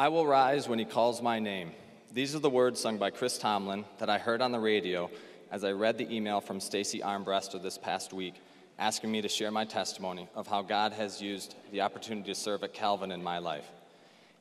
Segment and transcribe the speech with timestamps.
[0.00, 1.72] I will rise when he calls my name.
[2.10, 5.10] These are the words sung by Chris Tomlin that I heard on the radio
[5.50, 8.32] as I read the email from Stacy Armbruster this past week
[8.78, 12.64] asking me to share my testimony of how God has used the opportunity to serve
[12.64, 13.66] at Calvin in my life.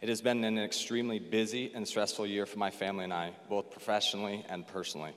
[0.02, 3.70] It has been an extremely busy and stressful year for my family and I, both
[3.70, 5.12] professionally and personally.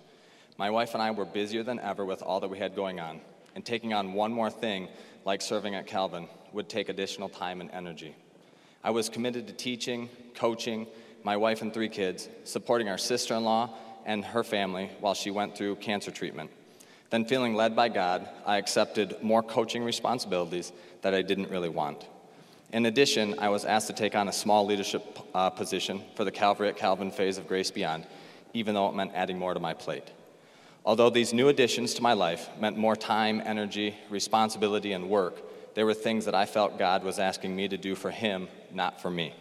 [0.59, 3.20] My wife and I were busier than ever with all that we had going on,
[3.54, 4.88] and taking on one more thing,
[5.24, 8.16] like serving at Calvin, would take additional time and energy.
[8.84, 10.86] I was committed to teaching, coaching
[11.22, 13.70] my wife and three kids, supporting our sister in law
[14.04, 16.50] and her family while she went through cancer treatment.
[17.10, 22.06] Then, feeling led by God, I accepted more coaching responsibilities that I didn't really want.
[22.73, 26.30] In addition, I was asked to take on a small leadership uh, position for the
[26.30, 28.06] Calvary at Calvin phase of Grace Beyond,
[28.54, 30.10] even though it meant adding more to my plate.
[30.84, 35.42] Although these new additions to my life meant more time, energy, responsibility, and work,
[35.74, 39.00] there were things that I felt God was asking me to do for Him, not
[39.00, 39.34] for me.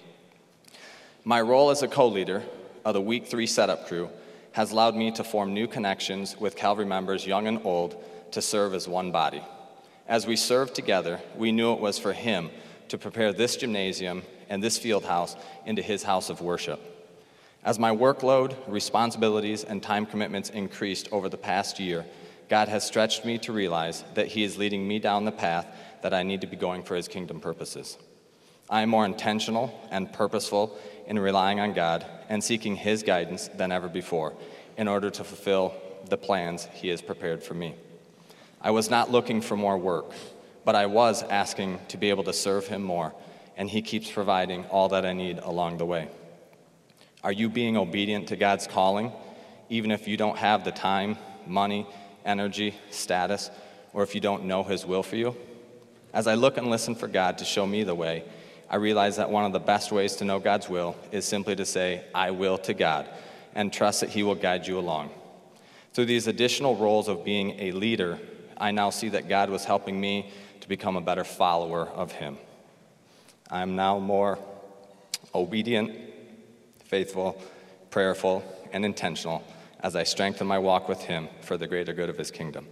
[1.24, 2.44] My role as a co leader
[2.86, 4.10] of the Week 3 setup crew
[4.54, 8.74] has allowed me to form new connections with Calvary members, young and old, to serve
[8.74, 9.42] as one body.
[10.08, 12.50] As we served together, we knew it was for Him
[12.92, 16.80] to prepare this gymnasium and this field house into his house of worship.
[17.64, 22.06] As my workload, responsibilities, and time commitments increased over the past year,
[22.52, 25.66] God has stretched me to realize that He is leading me down the path
[26.02, 27.98] that I need to be going for His kingdom purposes.
[28.70, 33.72] I am more intentional and purposeful in relying on God and seeking His guidance than
[33.72, 34.34] ever before
[34.76, 35.74] in order to fulfill
[36.10, 37.74] the plans He has prepared for me.
[38.62, 40.12] I was not looking for more work
[40.66, 43.14] but I was asking to be able to serve Him more,
[43.58, 46.10] and He keeps providing all that I need along the way.
[47.24, 49.12] Are you being obedient to God's calling,
[49.70, 51.88] even if you don't have the time, money,
[52.26, 53.52] energy, status,
[53.94, 55.36] or if you don't know His will for you?
[56.14, 58.24] As I look and listen for God to show me the way,
[58.70, 61.66] I realize that one of the best ways to know God's will is simply to
[61.66, 63.10] say, I will to God,
[63.56, 65.12] and trust that He will guide you along.
[65.94, 68.20] Through these additional roles of being a leader,
[68.58, 70.32] I now see that God was helping me
[70.62, 72.38] to become a better follower of Him.
[73.50, 74.40] I am now more
[75.36, 75.98] obedient,
[76.86, 77.42] faithful,
[77.90, 79.44] prayerful, and intentional
[79.84, 82.68] as I strengthen my walk with Him for the greater good of His kingdom.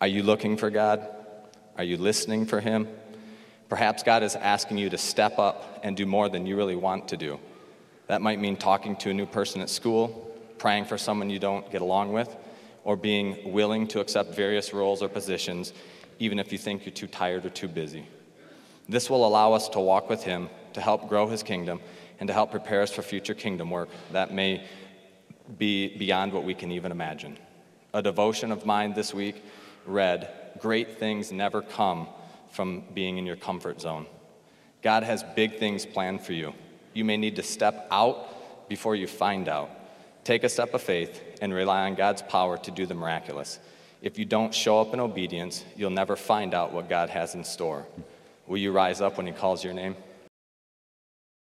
[0.00, 1.06] Are you looking for God?
[1.76, 2.88] Are you listening for Him?
[3.68, 7.08] Perhaps God is asking you to step up and do more than you really want
[7.08, 7.38] to do.
[8.06, 11.70] That might mean talking to a new person at school, praying for someone you don't
[11.70, 12.34] get along with,
[12.84, 15.72] or being willing to accept various roles or positions
[16.18, 18.06] even if you think you're too tired or too busy.
[18.88, 21.80] This will allow us to walk with Him, to help grow His kingdom,
[22.18, 24.64] and to help prepare us for future kingdom work that may
[25.56, 27.38] be beyond what we can even imagine.
[27.94, 29.42] A devotion of mine this week
[29.86, 30.28] read
[30.60, 32.08] Great things never come
[32.50, 34.06] from being in your comfort zone.
[34.82, 36.52] God has big things planned for you.
[36.94, 39.70] You may need to step out before you find out.
[40.24, 43.58] Take a step of faith and rely on God's power to do the miraculous.
[44.02, 47.44] If you don't show up in obedience, you'll never find out what God has in
[47.44, 47.86] store.
[48.46, 49.96] Will you rise up when He calls your name?